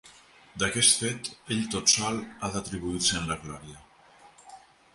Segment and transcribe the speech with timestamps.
[0.61, 2.17] D'aquest fet, ell tot sol
[2.47, 3.79] ha d'atribuir-se'n la glòria.